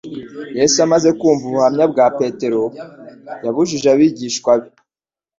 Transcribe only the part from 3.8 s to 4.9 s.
abigishwa be